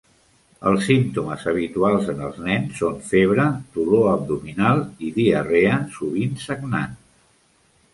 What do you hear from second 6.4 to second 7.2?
sagnant.